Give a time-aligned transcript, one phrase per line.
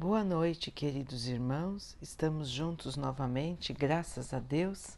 [0.00, 1.96] Boa noite, queridos irmãos.
[2.00, 4.96] Estamos juntos novamente, graças a Deus.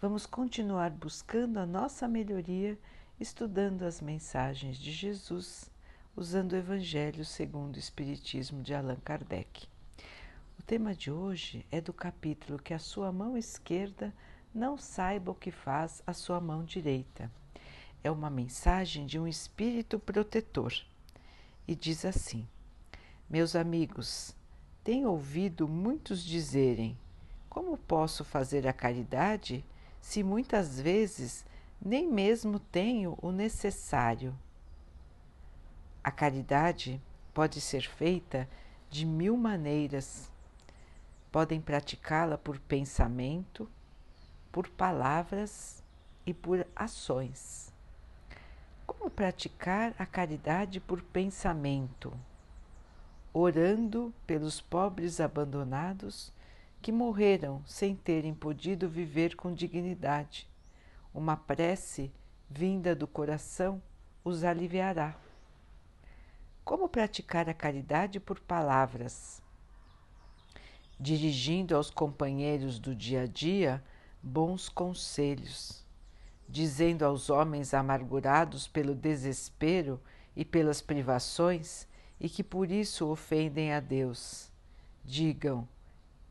[0.00, 2.78] Vamos continuar buscando a nossa melhoria,
[3.18, 5.68] estudando as mensagens de Jesus,
[6.14, 9.66] usando o Evangelho segundo o Espiritismo de Allan Kardec.
[10.56, 14.14] O tema de hoje é do capítulo que a sua mão esquerda
[14.54, 17.28] não saiba o que faz a sua mão direita.
[18.04, 20.72] É uma mensagem de um espírito protetor
[21.66, 22.46] e diz assim
[23.28, 24.34] meus amigos,
[24.82, 26.96] tenho ouvido muitos dizerem:
[27.48, 29.64] como posso fazer a caridade
[30.00, 31.44] se muitas vezes
[31.80, 34.34] nem mesmo tenho o necessário?
[36.02, 37.00] A caridade
[37.34, 38.48] pode ser feita
[38.88, 40.30] de mil maneiras.
[41.30, 43.68] Podem praticá-la por pensamento,
[44.50, 45.82] por palavras
[46.24, 47.72] e por ações.
[48.86, 52.12] Como praticar a caridade por pensamento?
[53.38, 56.32] Orando pelos pobres abandonados
[56.82, 60.48] que morreram sem terem podido viver com dignidade.
[61.14, 62.12] Uma prece
[62.50, 63.80] vinda do coração
[64.24, 65.16] os aliviará.
[66.64, 69.40] Como praticar a caridade por palavras?
[70.98, 73.82] Dirigindo aos companheiros do dia a dia
[74.20, 75.86] bons conselhos,
[76.48, 80.00] dizendo aos homens amargurados pelo desespero
[80.34, 81.86] e pelas privações
[82.20, 84.50] e que por isso ofendem a Deus.
[85.04, 85.68] Digam: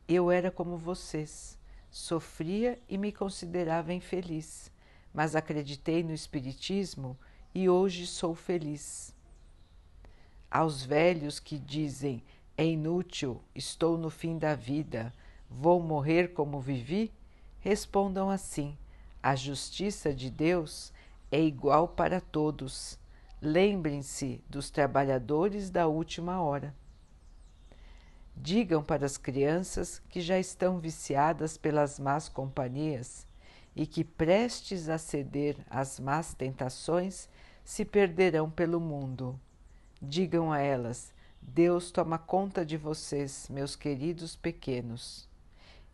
[0.08, 1.58] Eu era como vocês,
[1.90, 4.72] sofria e me considerava infeliz,
[5.14, 7.18] mas acreditei no Espiritismo
[7.54, 9.16] e hoje sou feliz.
[10.50, 12.24] Aos velhos que dizem:
[12.58, 15.14] É inútil, estou no fim da vida,
[15.50, 17.12] vou morrer como vivi,
[17.60, 18.78] respondam assim:
[19.24, 20.94] A justiça de Deus
[21.32, 23.00] é igual para todos
[23.40, 26.74] Lembrem-se dos trabalhadores da última hora.
[28.36, 33.28] Digam para as crianças que já estão viciadas pelas más companhias
[33.76, 37.30] e que, prestes a ceder às más tentações,
[37.64, 39.40] se perderão pelo mundo.
[40.02, 45.30] Digam a elas: Deus toma conta de vocês, meus queridos pequenos.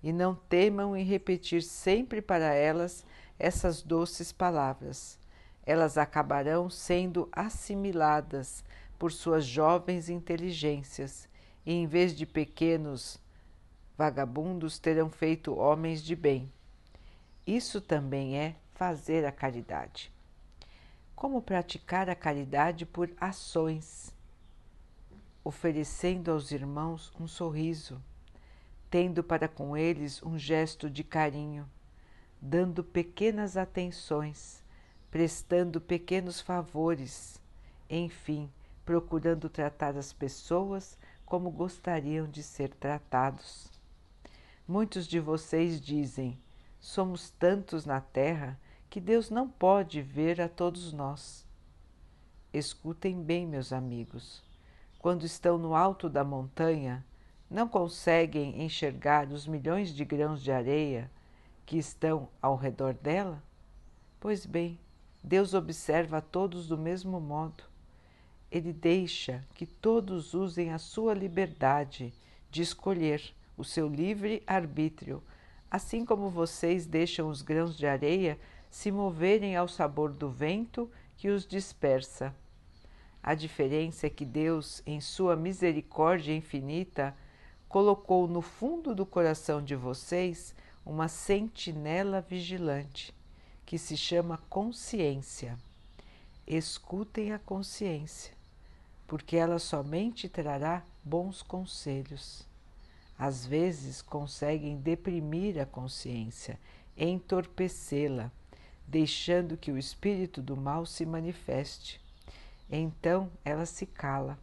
[0.02, 3.06] E não temam em repetir sempre para elas
[3.38, 5.22] essas doces palavras
[5.66, 8.64] elas acabarão sendo assimiladas
[9.00, 11.28] por suas jovens inteligências
[11.66, 13.20] e, em vez de pequenos
[13.98, 16.52] vagabundos, terão feito homens de bem.
[17.46, 20.12] Isso também é fazer a caridade.
[21.16, 24.14] Como praticar a caridade por ações?
[25.44, 28.02] Oferecendo aos irmãos um sorriso,
[28.90, 31.70] tendo para com eles um gesto de carinho,
[32.42, 34.63] dando pequenas atenções
[35.14, 37.40] prestando pequenos favores,
[37.88, 38.50] enfim,
[38.84, 43.70] procurando tratar as pessoas como gostariam de ser tratados.
[44.68, 46.36] Muitos de vocês dizem:
[46.80, 48.60] somos tantos na Terra
[48.90, 51.46] que Deus não pode ver a todos nós.
[52.52, 54.42] Escutem bem, meus amigos.
[54.98, 57.06] Quando estão no alto da montanha,
[57.48, 61.12] não conseguem enxergar os milhões de grãos de areia
[61.68, 63.44] que estão ao redor dela?
[64.20, 64.80] Pois bem,
[65.24, 67.64] Deus observa a todos do mesmo modo.
[68.52, 72.14] Ele deixa que todos usem a sua liberdade
[72.52, 75.24] de escolher o seu livre arbítrio,
[75.72, 78.38] assim como vocês deixam os grãos de areia
[78.70, 82.36] se moverem ao sabor do vento que os dispersa.
[83.22, 87.16] A diferença é que Deus, em sua misericórdia infinita,
[87.70, 90.54] colocou no fundo do coração de vocês
[90.86, 93.14] uma sentinela vigilante
[93.66, 95.58] que se chama consciência.
[96.46, 98.34] Escutem a consciência,
[99.08, 102.46] porque ela somente trará bons conselhos.
[103.18, 106.60] Às vezes conseguem deprimir a consciência,
[106.98, 108.32] entorpecê-la,
[108.88, 112.02] deixando que o espírito do mal se manifeste.
[112.70, 114.38] Então ela se cala.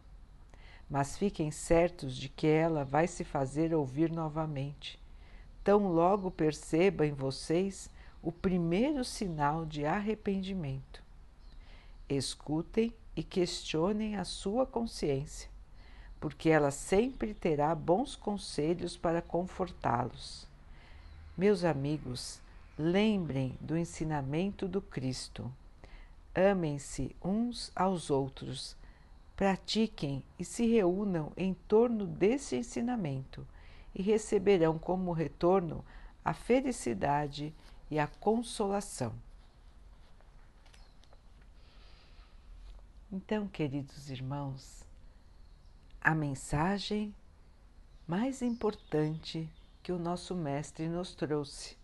[0.89, 4.99] Mas fiquem certos de que ela vai se fazer ouvir novamente.
[5.63, 7.89] Tão logo perceba em vocês
[8.21, 11.01] o primeiro sinal de arrependimento.
[12.07, 15.49] Escutem e questionem a sua consciência,
[16.19, 20.47] porque ela sempre terá bons conselhos para confortá-los.
[21.37, 22.39] Meus amigos,
[22.77, 25.51] lembrem do ensinamento do Cristo.
[26.35, 28.75] Amem-se uns aos outros,
[29.35, 33.45] pratiquem e se reúnam em torno desse ensinamento
[33.95, 35.83] e receberão como retorno
[36.23, 37.53] a felicidade
[37.91, 39.13] e a consolação.
[43.11, 44.85] Então, queridos irmãos,
[45.99, 47.13] a mensagem
[48.07, 49.49] mais importante
[49.83, 51.77] que o nosso Mestre nos trouxe: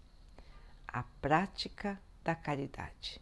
[0.88, 3.22] a prática da caridade.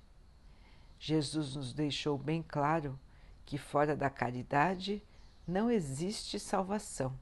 [0.99, 2.99] Jesus nos deixou bem claro
[3.45, 5.01] que fora da caridade
[5.47, 7.17] não existe salvação,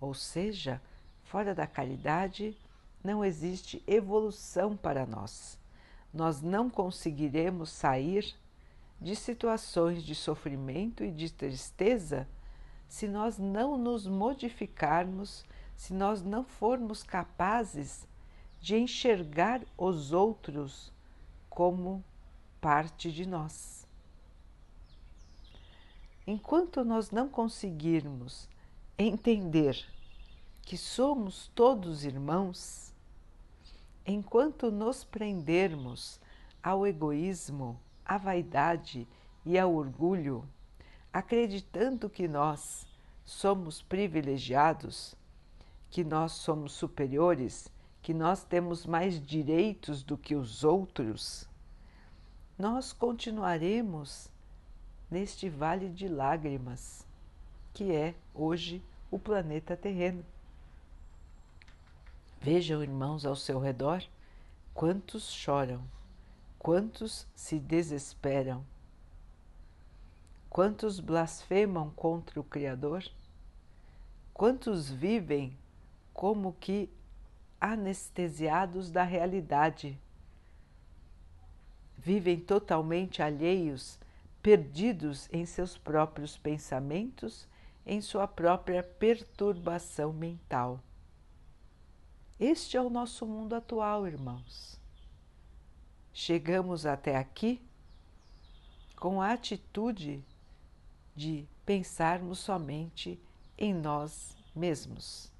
[0.00, 0.82] ou seja,
[1.24, 2.56] fora da caridade
[3.02, 5.58] não existe evolução para nós.
[6.12, 8.34] Nós não conseguiremos sair
[9.00, 12.28] de situações de sofrimento e de tristeza
[12.88, 15.44] se nós não nos modificarmos,
[15.76, 18.06] se nós não formos capazes
[18.60, 20.92] de enxergar os outros
[21.48, 22.04] como
[22.60, 23.86] parte de nós.
[26.26, 28.48] Enquanto nós não conseguirmos
[28.98, 29.86] entender
[30.70, 32.94] que somos todos irmãos,
[34.06, 36.20] enquanto nos prendermos
[36.62, 39.08] ao egoísmo, à vaidade
[39.44, 40.48] e ao orgulho,
[41.12, 42.86] acreditando que nós
[43.24, 45.16] somos privilegiados,
[45.90, 47.68] que nós somos superiores,
[48.00, 51.48] que nós temos mais direitos do que os outros,
[52.56, 54.30] nós continuaremos
[55.10, 57.04] neste vale de lágrimas
[57.74, 58.80] que é hoje
[59.10, 60.24] o planeta terreno.
[62.42, 64.02] Vejam, irmãos, ao seu redor
[64.72, 65.84] quantos choram,
[66.58, 68.64] quantos se desesperam,
[70.48, 73.04] quantos blasfemam contra o Criador,
[74.32, 75.54] quantos vivem
[76.14, 76.88] como que
[77.60, 80.00] anestesiados da realidade,
[81.98, 83.98] vivem totalmente alheios,
[84.42, 87.46] perdidos em seus próprios pensamentos,
[87.84, 90.80] em sua própria perturbação mental.
[92.40, 94.80] Este é o nosso mundo atual, irmãos.
[96.10, 97.60] Chegamos até aqui
[98.96, 100.24] com a atitude
[101.14, 103.20] de pensarmos somente
[103.58, 105.30] em nós mesmos,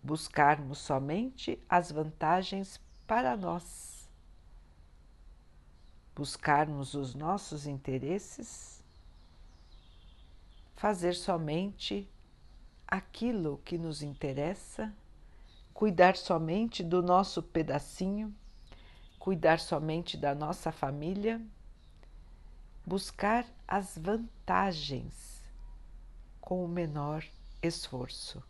[0.00, 4.08] buscarmos somente as vantagens para nós,
[6.14, 8.80] buscarmos os nossos interesses,
[10.76, 12.08] fazer somente
[12.86, 14.94] aquilo que nos interessa
[15.82, 18.32] cuidar somente do nosso pedacinho,
[19.18, 21.44] cuidar somente da nossa família,
[22.86, 25.42] buscar as vantagens
[26.40, 27.24] com o menor
[27.60, 28.40] esforço.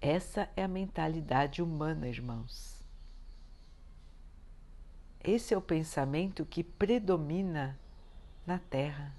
[0.00, 2.84] Essa é a mentalidade humana, irmãos.
[5.24, 7.76] Esse é o pensamento que predomina
[8.46, 9.12] na Terra.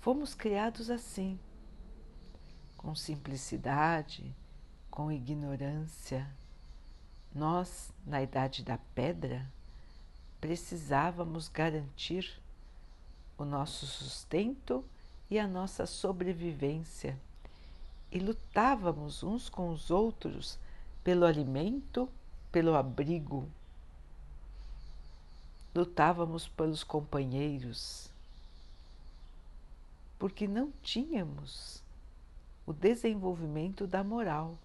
[0.00, 1.38] Fomos criados assim
[2.78, 4.34] com simplicidade,
[4.90, 6.26] com ignorância.
[7.34, 9.46] Nós, na Idade da Pedra,
[10.40, 12.40] precisávamos garantir
[13.36, 14.82] o nosso sustento
[15.28, 17.18] e a nossa sobrevivência
[18.10, 20.58] e lutávamos uns com os outros
[21.04, 22.08] pelo alimento,
[22.50, 23.48] pelo abrigo.
[25.74, 28.10] Lutávamos pelos companheiros,
[30.18, 31.82] porque não tínhamos
[32.68, 34.58] o desenvolvimento da moral.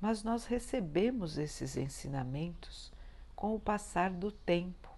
[0.00, 2.92] Mas nós recebemos esses ensinamentos
[3.34, 4.88] com o passar do tempo.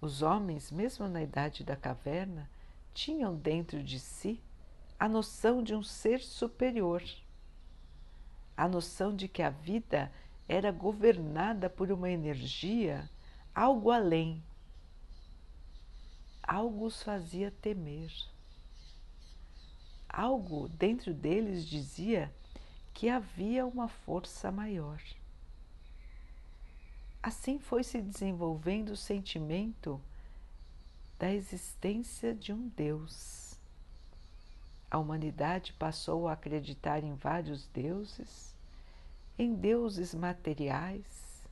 [0.00, 2.48] Os homens, mesmo na idade da caverna,
[2.94, 4.40] tinham dentro de si
[4.96, 7.02] a noção de um ser superior,
[8.56, 10.12] a noção de que a vida
[10.48, 13.10] era governada por uma energia
[13.52, 14.40] algo além
[16.46, 18.12] algo os fazia temer.
[20.08, 22.32] Algo dentro deles dizia
[22.92, 25.00] que havia uma força maior.
[27.22, 30.00] Assim foi se desenvolvendo o sentimento
[31.18, 33.58] da existência de um Deus.
[34.90, 38.54] A humanidade passou a acreditar em vários deuses,
[39.36, 41.42] em deuses materiais,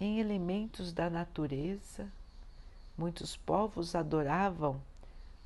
[0.00, 2.10] em elementos da natureza
[2.98, 4.82] Muitos povos adoravam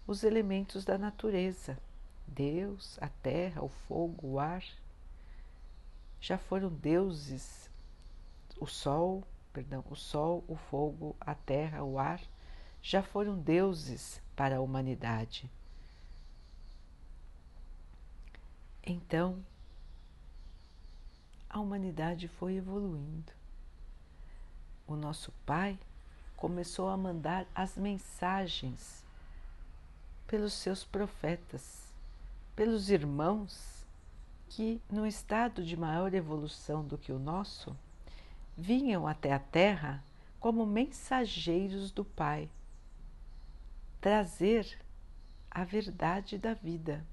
[0.06, 1.78] os elementos da natureza,
[2.26, 4.64] Deus, a terra, o fogo, o ar.
[6.18, 7.70] Já foram deuses
[8.58, 12.22] o sol, perdão, o sol, o fogo, a terra, o ar,
[12.80, 15.50] já foram deuses para a humanidade.
[18.82, 19.44] Então,
[21.50, 23.30] a humanidade foi evoluindo.
[24.86, 25.78] O nosso Pai
[26.42, 29.04] começou a mandar as mensagens
[30.26, 31.94] pelos seus profetas,
[32.56, 33.86] pelos irmãos
[34.48, 37.76] que, num estado de maior evolução do que o nosso,
[38.56, 40.02] vinham até a Terra
[40.40, 42.50] como mensageiros do Pai,
[44.00, 44.80] trazer
[45.48, 47.06] a verdade da vida.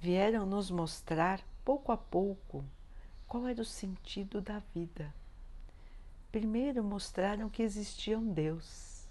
[0.00, 2.64] Vieram nos mostrar pouco a pouco
[3.28, 5.14] qual era o sentido da vida.
[6.30, 9.06] Primeiro mostraram que existia um Deus.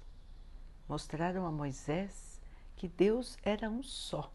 [0.87, 2.39] Mostraram a Moisés
[2.75, 4.31] que Deus era um só.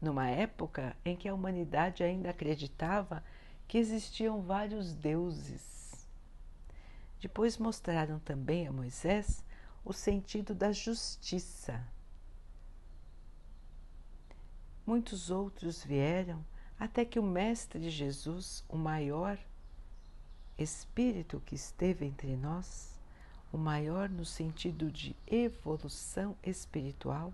[0.00, 3.24] Numa época em que a humanidade ainda acreditava
[3.66, 6.08] que existiam vários deuses.
[7.20, 9.44] Depois mostraram também a Moisés
[9.84, 11.84] o sentido da justiça.
[14.86, 16.44] Muitos outros vieram
[16.78, 19.36] até que o Mestre Jesus, o maior
[20.58, 22.98] Espírito que esteve entre nós,
[23.52, 27.32] o maior no sentido de evolução espiritual,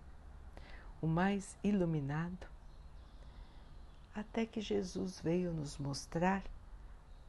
[1.00, 2.46] o mais iluminado,
[4.14, 6.42] até que Jesus veio nos mostrar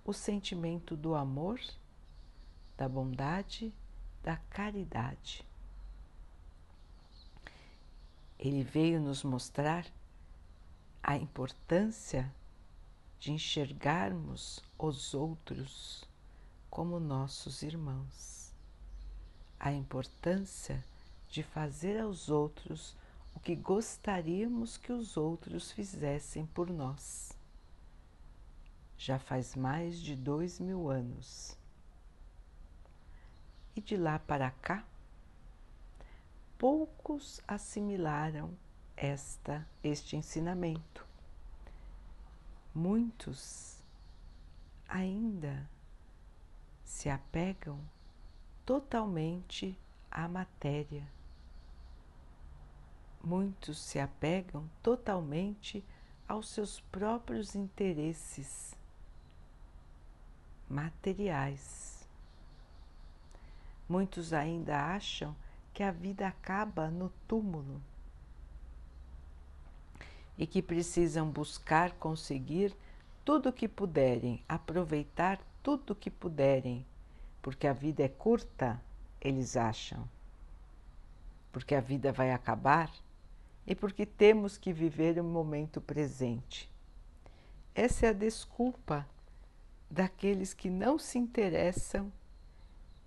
[0.04, 1.60] o sentimento do amor,
[2.78, 3.74] da bondade
[4.26, 5.46] da caridade.
[8.40, 9.86] Ele veio nos mostrar
[11.04, 12.34] a importância
[13.20, 16.04] de enxergarmos os outros
[16.70, 18.54] como nossos irmãos,
[19.60, 20.84] a importância
[21.30, 22.96] de fazer aos outros
[23.36, 27.32] o que gostaríamos que os outros fizessem por nós.
[28.98, 31.58] Já faz mais de dois mil anos
[33.76, 34.86] e de lá para cá,
[36.58, 38.58] poucos assimilaram
[38.96, 41.05] esta este ensinamento.
[42.76, 43.82] Muitos
[44.88, 45.70] ainda
[46.84, 47.80] se apegam
[48.66, 49.80] totalmente
[50.12, 51.08] à matéria.
[53.24, 55.84] Muitos se apegam totalmente
[56.28, 58.76] aos seus próprios interesses
[60.70, 61.96] materiais
[63.88, 65.36] Muitos ainda acham
[65.72, 67.80] que a vida acaba no túmulo
[70.38, 72.76] e que precisam buscar conseguir
[73.24, 76.86] tudo o que puderem, aproveitar tudo o que puderem,
[77.42, 78.82] porque a vida é curta,
[79.20, 80.08] eles acham.
[81.52, 82.92] Porque a vida vai acabar
[83.66, 86.70] e porque temos que viver o momento presente.
[87.74, 89.08] Essa é a desculpa
[89.90, 92.12] daqueles que não se interessam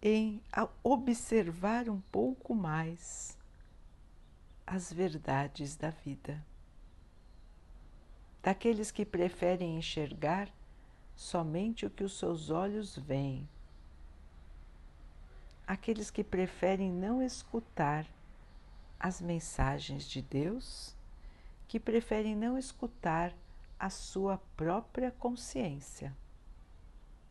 [0.03, 0.41] em
[0.83, 3.37] observar um pouco mais
[4.67, 6.45] as verdades da vida.
[8.49, 10.49] Daqueles que preferem enxergar
[11.15, 13.47] somente o que os seus olhos veem.
[15.67, 18.07] Aqueles que preferem não escutar
[18.99, 20.97] as mensagens de Deus,
[21.67, 23.35] que preferem não escutar
[23.79, 26.17] a sua própria consciência,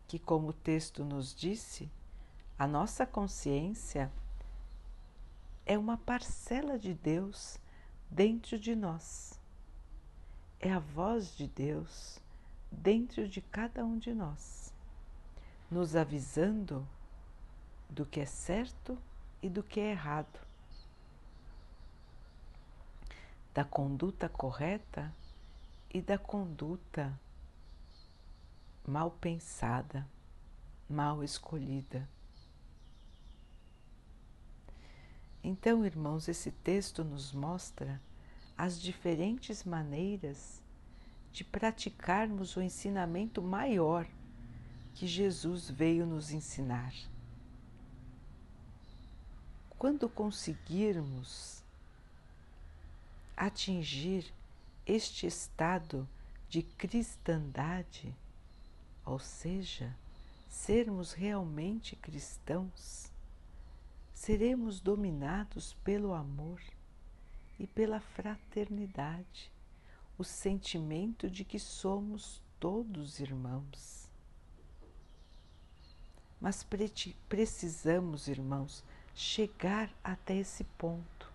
[0.08, 1.90] que, como o texto nos disse,
[2.60, 4.12] a nossa consciência
[5.66, 7.60] é uma parcela de Deus
[8.08, 9.37] dentro de nós.
[10.60, 12.20] É a voz de Deus
[12.72, 14.74] dentro de cada um de nós,
[15.70, 16.88] nos avisando
[17.90, 18.98] do que é certo
[19.42, 20.40] e do que é errado,
[23.54, 25.14] da conduta correta
[25.94, 27.18] e da conduta
[28.86, 30.08] mal pensada,
[30.90, 32.08] mal escolhida.
[35.44, 38.02] Então, irmãos, esse texto nos mostra
[38.58, 40.62] as diferentes maneiras
[41.32, 44.08] de praticarmos o ensinamento maior
[44.96, 46.92] que Jesus veio nos ensinar.
[49.78, 51.64] Quando conseguirmos
[53.36, 54.34] atingir
[54.88, 56.10] este estado
[56.50, 58.16] de cristandade,
[59.06, 59.96] ou seja,
[60.50, 63.12] sermos realmente cristãos,
[64.16, 66.60] seremos dominados pelo amor
[67.60, 69.52] e pela fraternidade,
[70.18, 74.10] o sentimento de que somos todos irmãos.
[76.40, 76.66] Mas
[77.28, 78.84] precisamos, irmãos,
[79.16, 81.32] chegar até esse ponto.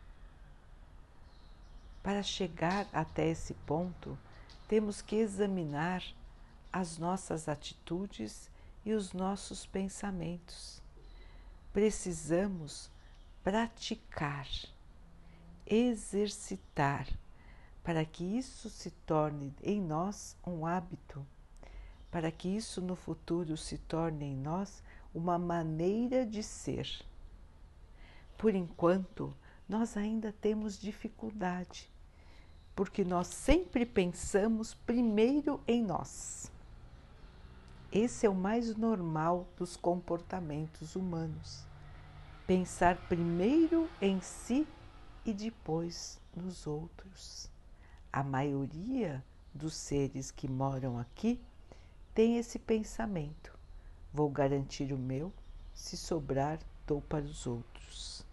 [2.02, 4.18] Para chegar até esse ponto,
[4.68, 6.02] temos que examinar
[6.72, 8.50] as nossas atitudes
[8.84, 10.82] e os nossos pensamentos
[11.72, 12.90] precisamos
[13.42, 14.46] praticar,
[15.66, 17.06] exercitar,
[17.82, 21.26] para que isso se torne em nós um hábito,
[22.10, 24.82] para que isso no futuro se torne em nós
[25.14, 26.88] uma maneira de ser.
[28.36, 29.34] Por enquanto,
[29.68, 31.90] nós ainda temos dificuldade,
[32.74, 36.50] porque nós sempre pensamos primeiro em nós.
[37.90, 41.64] Esse é o mais normal dos comportamentos humanos.
[42.46, 44.66] Pensar primeiro em si
[45.24, 47.50] e depois nos outros.
[48.12, 49.24] A maioria
[49.54, 51.40] dos seres que moram aqui
[52.14, 53.58] tem esse pensamento:
[54.12, 55.32] vou garantir o meu,
[55.74, 58.26] se sobrar, dou para os outros.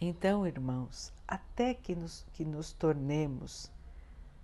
[0.00, 3.70] Então, irmãos, até que nos, que nos tornemos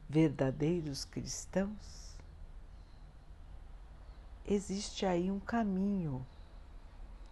[0.08, 2.16] verdadeiros cristãos,
[4.46, 6.24] existe aí um caminho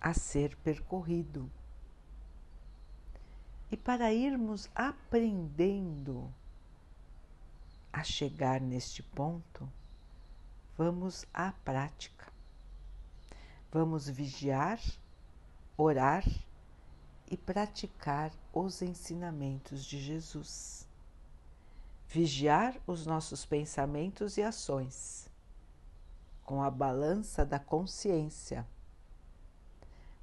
[0.00, 1.50] a ser percorrido.
[3.70, 6.32] E para irmos aprendendo
[7.92, 9.70] a chegar neste ponto,
[10.76, 12.26] vamos à prática.
[13.72, 14.80] Vamos vigiar,
[15.76, 16.24] orar
[17.30, 20.88] e praticar os ensinamentos de Jesus.
[22.08, 25.30] Vigiar os nossos pensamentos e ações
[26.50, 28.66] com a balança da consciência.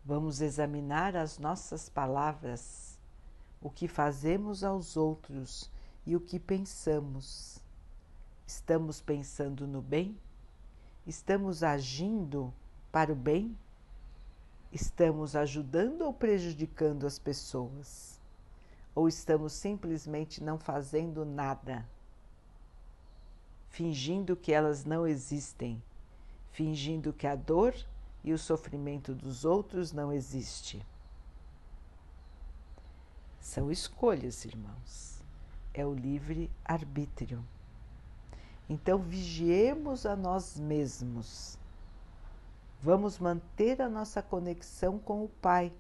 [0.04, 2.87] Vamos examinar as nossas palavras,
[3.62, 5.72] o que fazemos aos outros
[6.06, 7.62] e o que pensamos.
[8.46, 10.18] Estamos pensando no bem?
[11.06, 12.54] Estamos agindo
[12.92, 13.58] para o bem?
[14.72, 18.20] Estamos ajudando ou prejudicando as pessoas?
[18.94, 21.88] Ou estamos simplesmente não fazendo nada?
[23.70, 25.82] Fingindo que elas não existem,
[26.52, 27.76] fingindo que a dor
[28.24, 30.86] e o sofrimento dos outros não existe.
[33.48, 35.22] São escolhas, irmãos.
[35.74, 37.44] É o livre arbítrio.
[38.70, 41.58] Então vigiemos a nós mesmos
[42.82, 45.74] Vamos manter a nossa conexão com o Pai,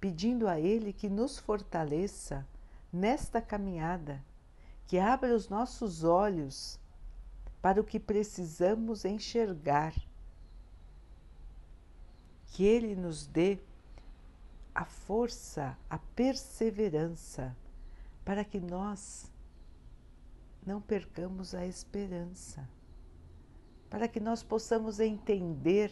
[0.00, 2.46] pedindo a Ele que nos fortaleça
[2.92, 4.22] nesta caminhada,
[4.86, 6.78] que abra os nossos olhos
[7.60, 9.92] para o que precisamos enxergar,
[12.46, 13.58] que Ele nos dê
[14.78, 17.56] a força, a perseverança,
[18.24, 19.30] para que nós
[20.64, 22.68] não percamos a esperança
[23.90, 25.90] para que nós possamos entender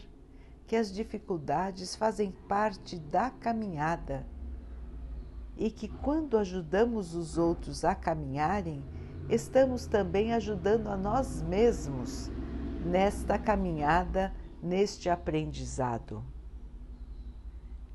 [0.67, 4.27] que as dificuldades fazem parte da caminhada
[5.57, 8.85] e que quando ajudamos os outros a caminharem,
[9.29, 12.31] estamos também ajudando a nós mesmos
[12.85, 16.23] nesta caminhada, neste aprendizado.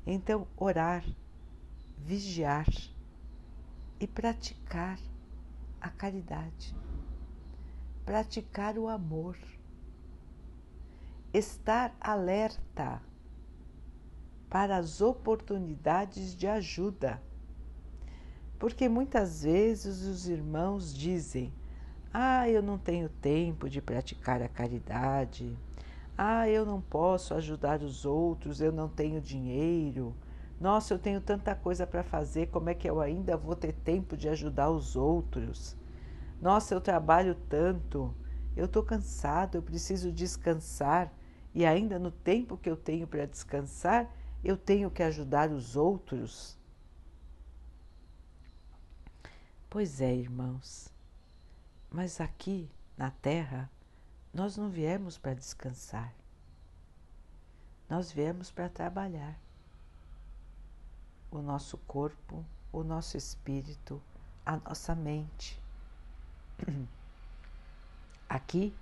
[0.06, 1.04] Então, orar,
[1.96, 2.66] vigiar
[4.00, 4.98] e praticar
[5.80, 6.74] a caridade,
[8.04, 9.36] praticar o amor
[11.32, 13.00] estar alerta
[14.50, 17.22] para as oportunidades de ajuda.
[18.58, 21.52] Porque muitas vezes os irmãos dizem:
[22.12, 25.56] Ah, eu não tenho tempo de praticar a caridade.
[26.16, 30.14] Ah, eu não posso ajudar os outros, eu não tenho dinheiro.
[30.60, 34.16] Nossa, eu tenho tanta coisa para fazer, como é que eu ainda vou ter tempo
[34.16, 35.76] de ajudar os outros?
[36.40, 38.14] Nossa, eu trabalho tanto,
[38.56, 41.12] eu estou cansado, eu preciso descansar
[41.54, 44.10] e ainda no tempo que eu tenho para descansar,
[44.44, 46.58] eu tenho que ajudar os outros.
[49.68, 50.92] Pois é, irmãos,
[51.90, 53.70] mas aqui na Terra
[54.32, 56.14] nós não viemos para descansar,
[57.88, 59.38] nós viemos para trabalhar.
[61.30, 64.02] O nosso corpo, o nosso espírito,
[64.44, 65.60] a nossa mente.
[68.28, 68.74] Aqui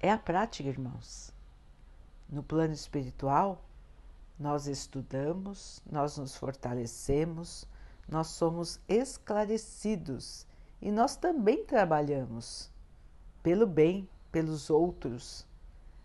[0.00, 1.32] é a prática, irmãos.
[2.28, 3.64] No plano espiritual,
[4.38, 7.66] nós estudamos, nós nos fortalecemos,
[8.08, 10.46] nós somos esclarecidos
[10.80, 12.70] e nós também trabalhamos
[13.42, 15.46] pelo bem, pelos outros.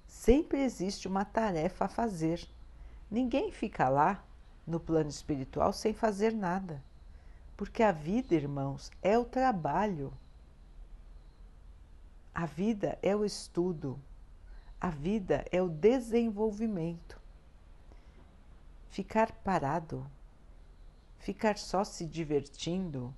[0.05, 2.47] Sempre existe uma tarefa a fazer.
[3.09, 4.23] Ninguém fica lá
[4.67, 6.79] no plano espiritual sem fazer nada.
[7.57, 10.13] Porque a vida, irmãos, é o trabalho.
[12.31, 13.99] A vida é o estudo,
[14.79, 17.19] a vida é o desenvolvimento.
[18.89, 20.05] Ficar parado,
[21.17, 23.11] ficar só se divertindo,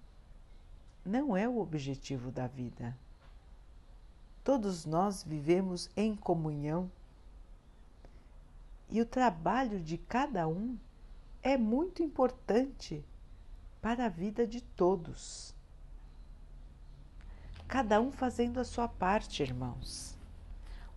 [1.04, 2.98] não é o objetivo da vida.
[4.44, 6.92] Todos nós vivemos em comunhão
[8.90, 10.78] e o trabalho de cada um
[11.42, 13.04] é muito importante
[13.82, 15.54] para a vida de todos.
[17.68, 20.20] Cada um fazendo a sua parte, irmãos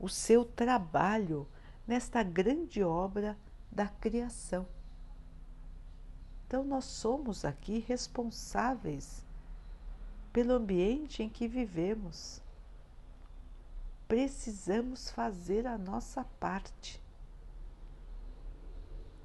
[0.04, 1.46] o seu trabalho
[1.86, 3.38] nesta grande obra
[3.70, 4.66] da criação.
[6.46, 9.24] Então, nós somos aqui responsáveis
[10.30, 12.42] pelo ambiente em que vivemos.
[14.06, 17.02] Precisamos fazer a nossa parte.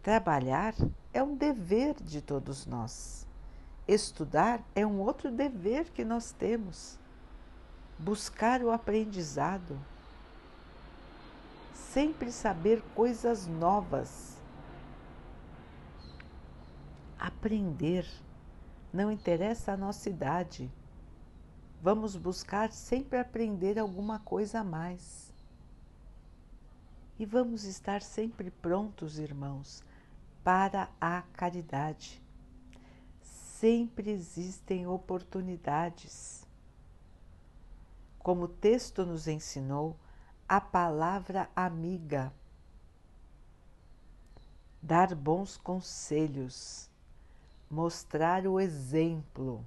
[0.02, 0.74] Trabalhar
[1.14, 3.28] é um dever de todos nós.
[3.88, 6.98] Estudar é um outro dever que nós temos.
[7.98, 9.78] Buscar o aprendizado.
[11.74, 14.38] Sempre saber coisas novas.
[17.18, 18.08] Aprender.
[18.94, 20.72] Não interessa a nossa idade.
[21.82, 25.32] Vamos buscar sempre aprender alguma coisa a mais.
[27.18, 29.82] E vamos estar sempre prontos, irmãos,
[30.44, 32.22] para a caridade.
[33.22, 36.46] Sempre existem oportunidades.
[38.20, 39.96] Como o texto nos ensinou,
[40.50, 42.34] a palavra amiga,
[44.82, 46.90] dar bons conselhos,
[47.70, 49.64] mostrar o exemplo.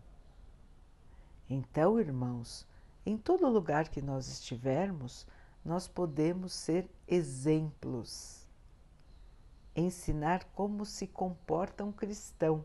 [1.55, 2.67] Então, irmãos,
[3.05, 5.27] em todo lugar que nós estivermos,
[5.63, 8.49] nós podemos ser exemplos
[9.77, 12.65] ensinar como se comporta um cristão.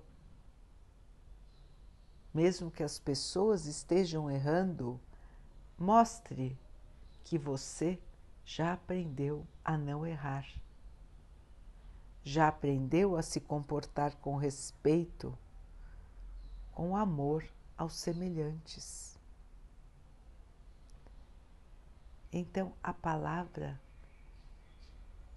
[2.33, 4.97] Mesmo que as pessoas estejam errando,
[5.77, 6.57] mostre
[7.25, 7.99] que você
[8.45, 10.47] já aprendeu a não errar.
[12.23, 15.37] Já aprendeu a se comportar com respeito,
[16.71, 17.43] com amor
[17.77, 19.17] aos semelhantes.
[22.31, 23.79] Então a palavra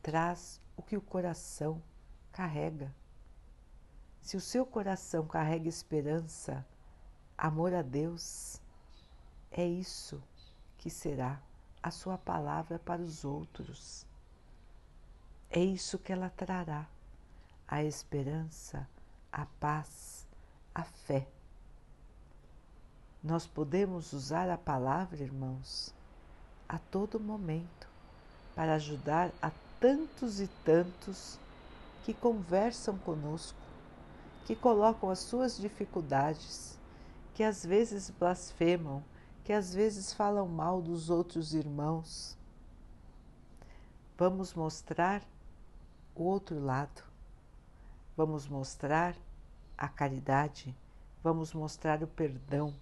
[0.03, 1.83] traz o que o coração
[2.33, 2.92] carrega.
[4.22, 6.66] Se o seu coração carrega esperança,
[7.37, 8.61] amor a Deus,
[9.50, 10.22] é isso
[10.79, 11.40] que será
[11.83, 14.07] a sua palavra para os outros.
[15.48, 16.87] É isso que ela trará:
[17.66, 18.88] a esperança,
[19.33, 20.26] a paz,
[20.74, 21.26] a fé.
[23.22, 25.94] Nós podemos usar a palavra, irmãos,
[26.66, 27.87] a todo momento
[28.54, 31.38] para ajudar a tantos e tantos
[32.02, 33.59] que conversam conosco,
[34.46, 36.78] que colocam as suas dificuldades,
[37.35, 39.04] que às vezes blasfemam,
[39.44, 42.38] que às vezes falam mal dos outros irmãos.
[44.16, 45.22] Vamos mostrar
[46.14, 47.02] o outro lado,
[48.16, 49.14] vamos mostrar
[49.76, 50.74] a caridade,
[51.22, 52.74] vamos mostrar o perdão,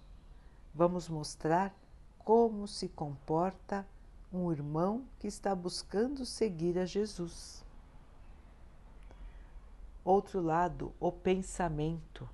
[0.73, 1.73] vamos mostrar
[2.19, 3.87] como se comporta
[4.31, 7.65] um irmão que está buscando seguir a Jesus.
[10.03, 12.29] Outro lado, o pensamento.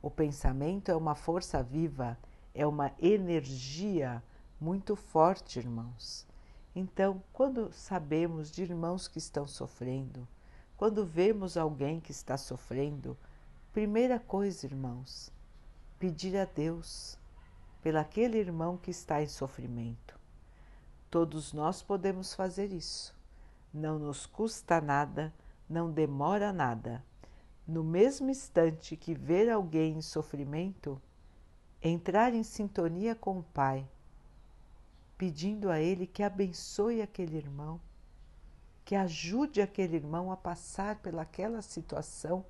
[0.00, 2.18] O pensamento é uma força viva,
[2.54, 4.22] é uma energia
[4.60, 6.26] muito forte, irmãos.
[6.74, 10.26] Então, quando sabemos de irmãos que estão sofrendo,
[10.76, 13.16] quando vemos alguém que está sofrendo,
[13.72, 15.30] primeira coisa, irmãos,
[15.98, 17.18] pedir a Deus
[17.82, 20.18] pelaquele irmão que está em sofrimento.
[21.10, 23.14] Todos nós podemos fazer isso.
[23.74, 25.32] Não nos custa nada,
[25.68, 27.04] não demora nada.
[27.66, 31.00] No mesmo instante que ver alguém em sofrimento,
[31.82, 33.86] entrar em sintonia com o Pai,
[35.18, 37.80] pedindo a Ele que abençoe aquele irmão,
[38.84, 42.44] que ajude aquele irmão a passar pelaquela situação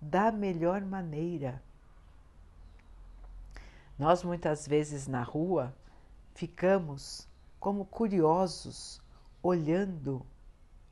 [0.00, 1.62] da melhor maneira.
[3.98, 5.74] Nós muitas vezes na rua
[6.34, 7.26] ficamos
[7.58, 9.00] como curiosos,
[9.42, 10.24] olhando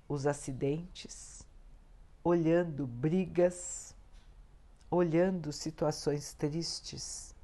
[0.09, 1.47] os acidentes,
[2.23, 3.95] olhando brigas,
[4.91, 7.35] olhando situações tristes,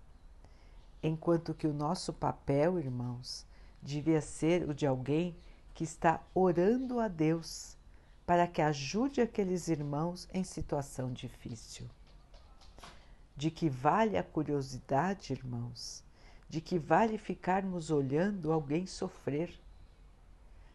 [1.03, 3.46] enquanto que o nosso papel, irmãos,
[3.83, 5.37] devia ser o de alguém
[5.75, 7.77] que está orando a Deus
[8.25, 11.87] para que ajude aqueles irmãos em situação difícil.
[13.40, 16.05] De que vale a curiosidade, irmãos,
[16.46, 19.59] de que vale ficarmos olhando alguém sofrer.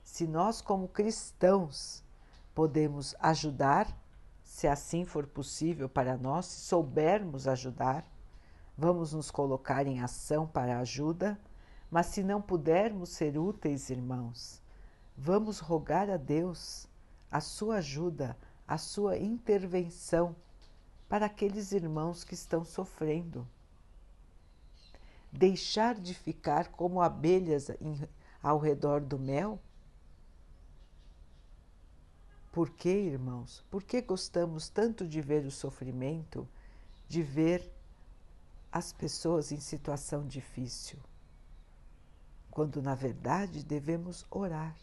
[0.04, 2.04] Se nós, como cristãos,
[2.56, 3.96] podemos ajudar,
[4.44, 8.04] se assim for possível para nós, se soubermos ajudar,
[8.76, 11.40] vamos nos colocar em ação para a ajuda,
[11.92, 14.60] mas se não pudermos ser úteis, irmãos,
[15.16, 16.88] vamos rogar a Deus
[17.30, 18.36] a sua ajuda,
[18.68, 20.36] a sua intervenção
[21.08, 23.48] para aqueles irmãos que estão sofrendo
[25.38, 28.08] deixar de ficar como abelhas em,
[28.42, 29.60] ao redor do mel?
[32.52, 33.64] Por que, irmãos?
[33.70, 36.48] Por que gostamos tanto de ver o sofrimento,
[37.08, 37.70] de ver
[38.72, 41.00] as pessoas em situação difícil?
[42.50, 44.76] Quando na verdade devemos orar.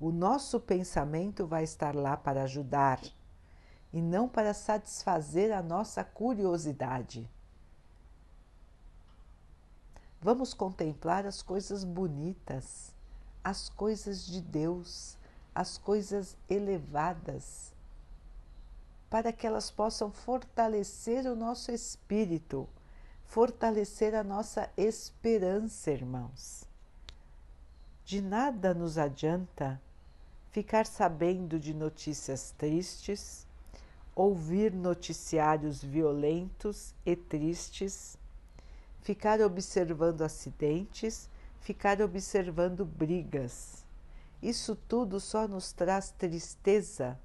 [0.00, 3.00] O nosso pensamento vai estar lá para ajudar
[3.92, 7.28] e não para satisfazer a nossa curiosidade
[10.26, 12.92] Vamos contemplar as coisas bonitas,
[13.44, 15.16] as coisas de Deus,
[15.54, 17.72] as coisas elevadas,
[19.08, 22.68] para que elas possam fortalecer o nosso espírito,
[23.24, 26.64] fortalecer a nossa esperança, irmãos.
[28.04, 29.80] De nada nos adianta
[30.50, 33.45] ficar sabendo de notícias tristes,
[34.16, 38.18] ouvir noticiários violentos e tristes,
[39.00, 43.84] ficar observando acidentes, ficar observando brigas.
[44.42, 47.16] Isso tudo só nos traz tristeza,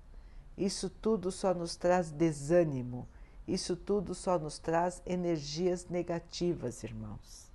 [0.57, 3.07] isso tudo só nos traz desânimo,
[3.47, 7.49] isso tudo só nos traz energias negativas, irmãos.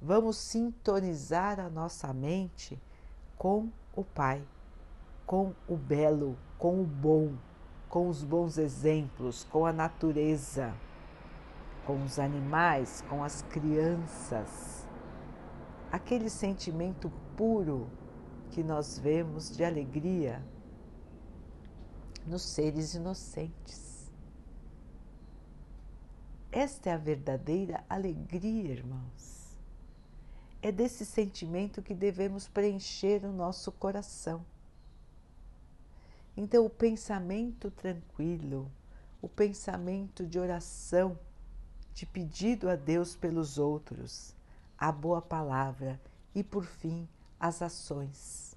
[0.00, 2.78] Vamos sintonizar a nossa mente
[3.36, 4.44] com o Pai
[5.32, 7.32] com o belo, com o bom,
[7.92, 10.74] com os bons exemplos, com a natureza,
[11.84, 14.88] com os animais, com as crianças.
[15.90, 17.90] Aquele sentimento puro
[18.50, 20.42] que nós vemos de alegria
[22.26, 24.10] nos seres inocentes.
[26.50, 29.60] Esta é a verdadeira alegria, irmãos.
[30.62, 34.42] É desse sentimento que devemos preencher o nosso coração.
[36.36, 38.70] Então, o pensamento tranquilo,
[39.20, 41.18] o pensamento de oração,
[41.92, 44.34] de pedido a Deus pelos outros,
[44.78, 46.00] a boa palavra
[46.34, 47.06] e, por fim,
[47.38, 48.56] as ações.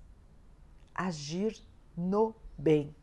[0.94, 1.62] Agir
[1.98, 2.96] no bem.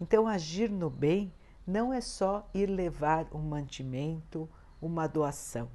[0.00, 1.32] Então, agir no bem
[1.66, 4.48] não é só ir levar um mantimento,
[4.80, 5.68] uma doação.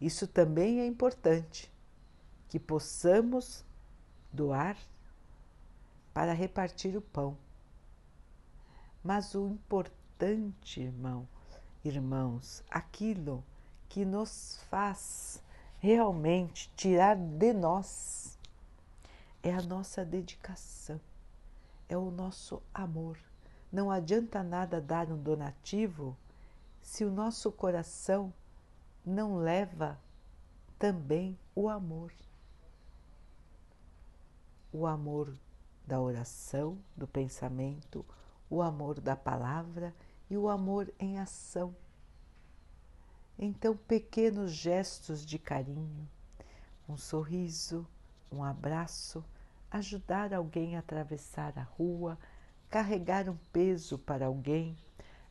[0.00, 1.72] Isso também é importante,
[2.48, 3.64] que possamos
[4.32, 4.76] doar
[6.18, 7.38] para repartir o pão.
[9.04, 11.28] Mas o importante, irmão,
[11.84, 13.44] irmãos, aquilo
[13.88, 15.40] que nos faz
[15.78, 18.36] realmente tirar de nós
[19.44, 21.00] é a nossa dedicação,
[21.88, 23.16] é o nosso amor.
[23.70, 26.16] Não adianta nada dar um donativo
[26.82, 28.34] se o nosso coração
[29.06, 29.96] não leva
[30.80, 32.12] também o amor.
[34.72, 35.32] O amor
[35.88, 38.04] da oração, do pensamento,
[38.50, 39.94] o amor da palavra
[40.28, 41.74] e o amor em ação.
[43.38, 46.06] Então, pequenos gestos de carinho,
[46.86, 47.86] um sorriso,
[48.30, 49.24] um abraço,
[49.70, 52.18] ajudar alguém a atravessar a rua,
[52.68, 54.76] carregar um peso para alguém,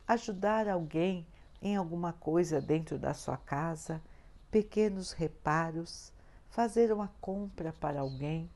[0.08, 1.24] ajudar alguém
[1.62, 4.02] em alguma coisa dentro da sua casa,
[4.50, 6.12] pequenos reparos,
[6.50, 8.50] fazer uma compra para alguém,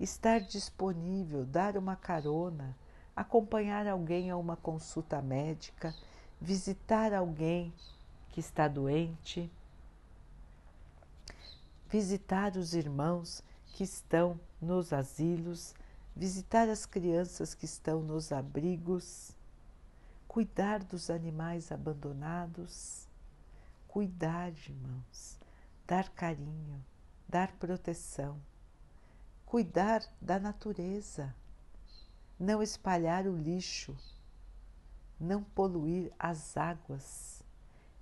[0.00, 2.74] estar disponível, dar uma carona,
[3.14, 5.94] acompanhar alguém a uma consulta médica,
[6.40, 7.72] visitar alguém
[8.30, 9.50] que está doente,
[11.88, 13.42] visitar os irmãos
[13.74, 15.74] que estão nos asilos,
[16.16, 19.36] visitar as crianças que estão nos abrigos,
[20.26, 23.06] cuidar dos animais abandonados,
[23.86, 25.38] cuidar, irmãos,
[25.86, 26.82] dar carinho,
[27.28, 28.40] dar proteção
[29.50, 31.34] cuidar da natureza,
[32.38, 33.96] não espalhar o lixo,
[35.18, 37.42] não poluir as águas,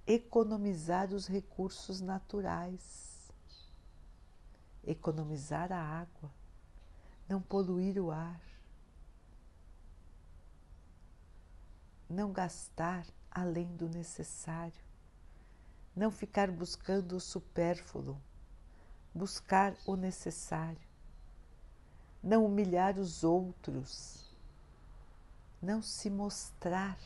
[0.06, 3.32] economizar os recursos naturais,
[4.84, 6.30] economizar a água,
[7.26, 8.42] não poluir o ar,
[12.10, 14.84] não gastar além do necessário,
[15.96, 18.20] não ficar buscando o supérfluo,
[19.14, 20.87] buscar o necessário
[22.22, 24.24] não humilhar os outros,
[25.62, 26.98] não se mostrar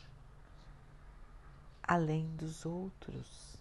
[1.81, 3.57] além dos outros,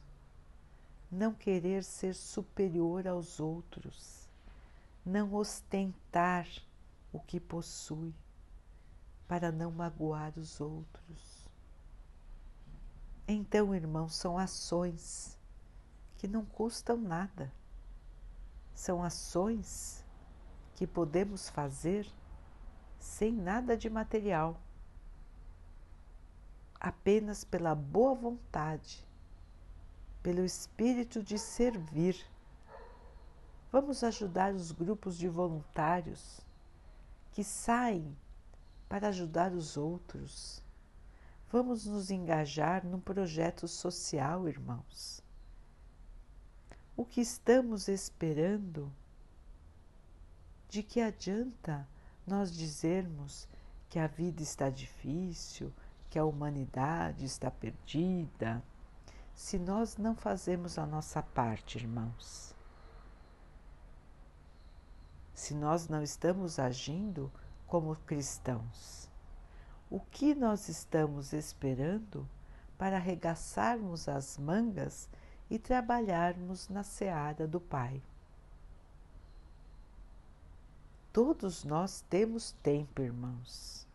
[1.11, 4.29] não querer ser superior aos outros,
[5.05, 6.47] não ostentar
[7.12, 8.15] o que possui
[9.29, 11.47] para não magoar os outros.
[13.27, 15.38] Então, irmãos, são ações
[16.17, 17.53] que não custam nada,
[18.75, 20.02] são ações
[20.83, 22.12] que podemos fazer
[22.99, 24.61] sem nada de material,
[26.75, 29.07] apenas pela boa vontade,
[30.25, 32.21] pelo espírito de servir.
[33.71, 36.40] Vamos ajudar os grupos de voluntários
[37.31, 38.16] que saem
[38.88, 40.61] para ajudar os outros.
[41.49, 45.23] Vamos nos engajar num projeto social, irmãos.
[46.97, 48.92] O que estamos esperando
[50.73, 51.87] de que adianta
[52.27, 53.47] nós dizermos
[53.91, 55.71] que a vida está difícil,
[56.09, 58.63] que a humanidade está perdida,
[59.35, 62.55] se nós não fazemos a nossa parte, irmãos.
[65.35, 67.31] Se nós não estamos agindo
[67.67, 69.11] como cristãos,
[69.91, 72.27] o que nós estamos esperando
[72.79, 75.07] para arregaçarmos as mangas
[75.51, 78.03] e trabalharmos na seara do Pai?
[81.12, 83.87] Todos nós temos tempo, irmãos.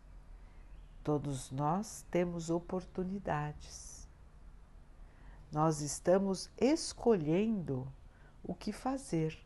[1.02, 4.06] Todos nós temos oportunidades.
[5.50, 7.92] Nós estamos escolhendo
[8.44, 9.36] o que fazer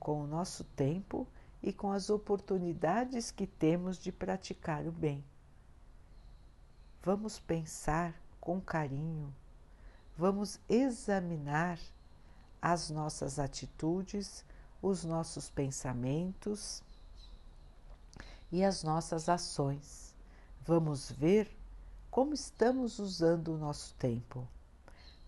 [0.00, 1.24] com o nosso tempo
[1.62, 5.24] e com as oportunidades que temos de praticar o bem.
[7.00, 9.32] Vamos pensar com carinho,
[10.16, 11.78] vamos examinar
[12.60, 14.44] as nossas atitudes,
[14.82, 16.82] os nossos pensamentos
[18.54, 20.14] e as nossas ações.
[20.66, 21.50] Vamos ver
[22.10, 24.46] como estamos usando o nosso tempo.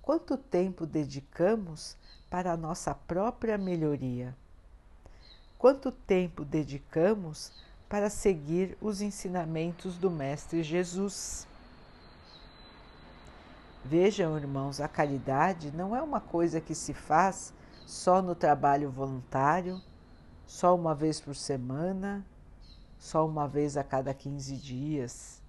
[0.00, 1.96] Quanto tempo dedicamos
[2.30, 4.34] para a nossa própria melhoria?
[5.58, 7.50] quanto tempo dedicamos
[7.88, 11.46] para seguir os ensinamentos do Mestre Jesus.
[13.84, 17.52] Vejam, irmãos, a caridade não é uma coisa que se faz
[17.86, 19.80] só no trabalho voluntário,
[20.46, 22.24] só uma vez por semana,
[23.06, 25.42] só uma vez a cada 15 dias.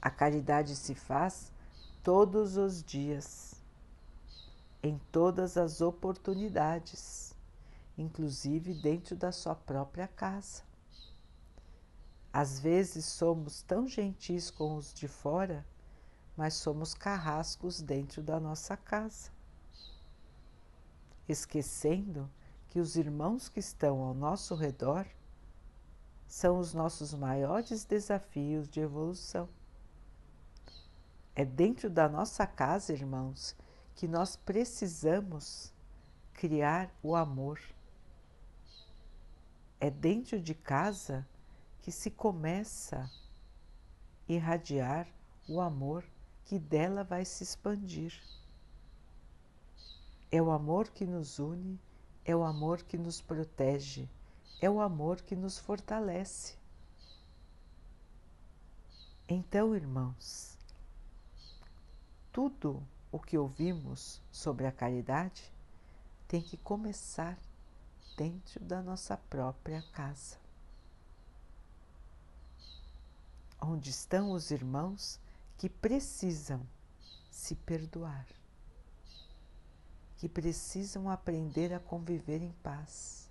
[0.00, 1.52] A caridade se faz
[2.02, 3.54] todos os dias,
[4.82, 7.32] em todas as oportunidades
[7.96, 10.62] inclusive dentro da sua própria casa.
[12.32, 15.66] Às vezes somos tão gentis com os de fora,
[16.36, 19.30] mas somos carrascos dentro da nossa casa.
[21.28, 22.28] Esquecendo
[22.70, 25.06] que os irmãos que estão ao nosso redor
[26.32, 29.46] são os nossos maiores desafios de evolução.
[31.34, 33.54] É dentro da nossa casa, irmãos,
[33.94, 35.70] que nós precisamos
[36.32, 37.60] criar o amor
[39.78, 41.28] é dentro de casa
[41.82, 45.06] que se começa a irradiar
[45.46, 46.02] o amor
[46.46, 48.22] que dela vai se expandir.
[50.30, 51.78] É o amor que nos une,
[52.24, 54.08] é o amor que nos protege,
[54.62, 56.54] é o amor que nos fortalece.
[59.28, 60.56] Então, irmãos,
[62.32, 65.52] tudo o que ouvimos sobre a caridade
[66.28, 67.36] tem que começar
[68.16, 70.36] dentro da nossa própria casa.
[73.60, 75.18] Onde estão os irmãos
[75.58, 76.64] que precisam
[77.32, 78.28] se perdoar,
[80.18, 83.21] que precisam aprender a conviver em paz,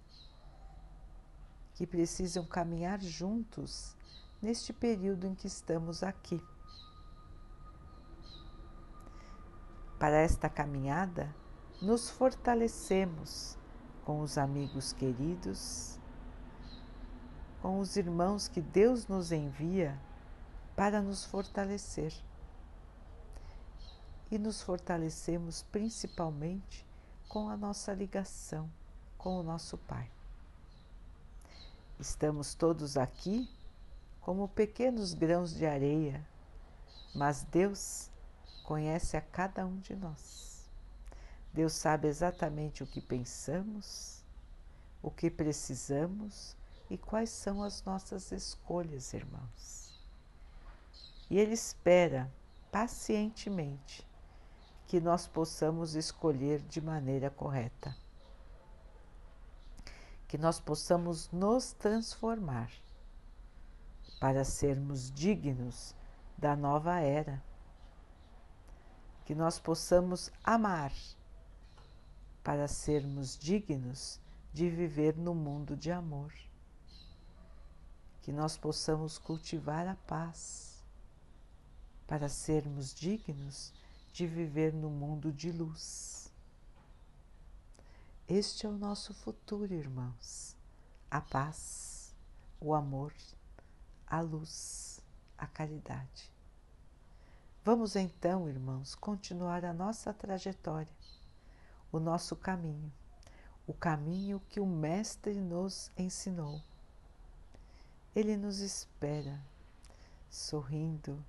[1.76, 3.96] que precisam caminhar juntos
[4.42, 6.42] neste período em que estamos aqui.
[10.00, 11.34] Para esta caminhada,
[11.82, 13.58] nos fortalecemos
[14.04, 16.00] com os amigos queridos,
[17.62, 20.00] com os irmãos que Deus nos envia
[20.76, 22.14] para nos fortalecer.
[24.32, 26.86] E nos fortalecemos principalmente
[27.28, 28.70] com a nossa ligação
[29.22, 30.10] com o nosso Pai.
[32.02, 33.48] Estamos todos aqui
[34.22, 36.26] como pequenos grãos de areia,
[37.14, 38.10] mas Deus
[38.64, 40.68] conhece a cada um de nós.
[41.54, 44.24] Deus sabe exatamente o que pensamos,
[45.00, 46.58] o que precisamos
[46.90, 49.94] e quais são as nossas escolhas, irmãos.
[51.30, 52.34] E Ele espera
[52.72, 54.04] pacientemente
[54.88, 57.96] que nós possamos escolher de maneira correta,
[60.32, 62.72] que nós possamos nos transformar
[64.18, 65.94] para sermos dignos
[66.38, 67.44] da nova era,
[69.26, 70.94] que nós possamos amar
[72.42, 74.22] para sermos dignos
[74.54, 76.34] de viver no mundo de amor.
[78.22, 80.82] Que nós possamos cultivar a paz
[82.08, 83.74] para sermos dignos
[84.14, 86.21] de viver no mundo de luz.
[88.34, 90.56] Este é o nosso futuro, irmãos.
[91.10, 92.16] A paz,
[92.62, 93.14] o amor,
[94.08, 95.04] a luz,
[95.38, 96.32] a caridade.
[97.62, 100.96] Vamos então, irmãos, continuar a nossa trajetória
[101.92, 102.90] o nosso caminho,
[103.68, 106.62] o caminho que o Mestre nos ensinou.
[108.16, 109.42] Ele nos espera,
[110.30, 111.22] sorrindo,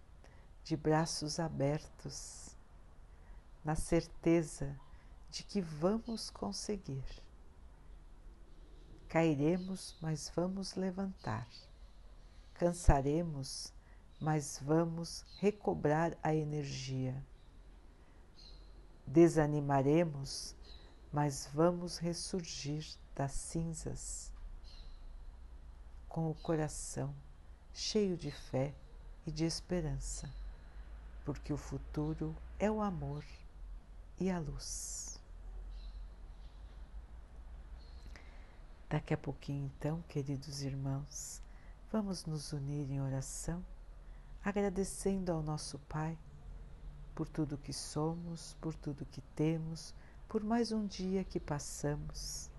[0.63, 2.57] de braços abertos,
[3.65, 4.92] na certeza de
[5.43, 7.05] que vamos conseguir.
[9.09, 11.49] Cairemos, mas vamos levantar.
[12.55, 13.73] Cansaremos,
[14.21, 17.25] mas vamos recobrar a energia
[19.07, 20.55] desanimaremos,
[21.13, 24.33] mas vamos ressurgir das cinzas
[26.09, 27.15] com o coração
[27.75, 28.75] cheio de fé
[29.27, 30.31] e de esperança,
[31.25, 33.25] porque o futuro é o amor
[34.19, 35.12] e a luz.
[38.93, 41.41] Daqui a pouquinho, então, queridos irmãos,
[41.91, 43.65] vamos nos unir em oração,
[44.45, 46.19] agradecendo ao nosso Pai
[47.15, 49.95] por tudo que somos, por tudo que temos,
[50.29, 52.51] por mais um dia que passamos,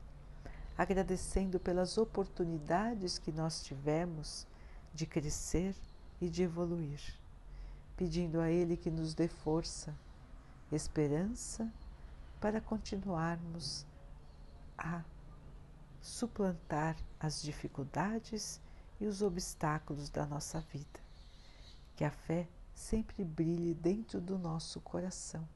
[0.75, 4.47] agradecendo pelas oportunidades que nós tivemos
[4.91, 5.75] de crescer
[6.19, 6.99] e de evoluir,
[7.95, 9.95] pedindo a Ele que nos dê força,
[10.71, 11.71] esperança
[12.41, 13.85] para continuarmos
[14.75, 15.03] a
[16.03, 18.59] suplantar as dificuldades
[18.99, 20.99] e os obstáculos da nossa vida.
[21.95, 25.47] Que a fé sempre brilhe dentro do nosso coração.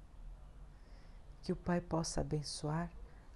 [1.42, 2.90] Que o Pai possa abençoar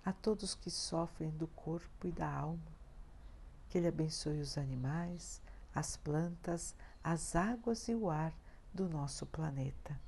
[0.06, 2.72] a todos que sofrem do corpo e da alma.
[3.68, 5.42] Que Ele abençoe os animais,
[5.76, 8.34] as plantas, as águas e o ar
[8.74, 10.00] do nosso planeta.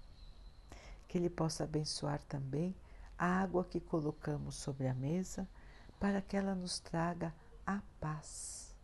[1.07, 2.73] Que Ele possa abençoar também
[3.17, 5.47] a água que colocamos sobre a mesa
[5.99, 7.33] para que ela nos traga
[7.65, 8.75] a paz,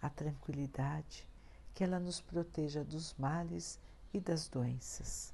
[0.00, 1.28] a tranquilidade,
[1.74, 3.78] que ela nos proteja dos males
[4.12, 5.32] e das doenças.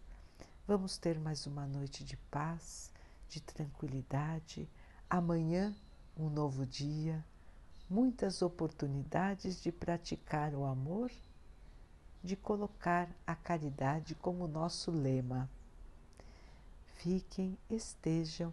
[0.67, 2.93] Vamos ter mais uma noite de paz,
[3.29, 4.69] de tranquilidade.
[5.09, 5.75] Amanhã,
[6.17, 7.25] um novo dia
[7.91, 11.11] muitas oportunidades de praticar o amor,
[12.23, 15.51] de colocar a caridade como nosso lema.
[16.95, 18.53] Fiquem, estejam